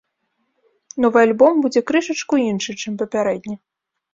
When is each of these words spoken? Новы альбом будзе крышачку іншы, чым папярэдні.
Новы 1.03 1.17
альбом 1.25 1.61
будзе 1.65 1.81
крышачку 1.91 2.35
іншы, 2.49 2.71
чым 2.85 2.93
папярэдні. 3.03 3.55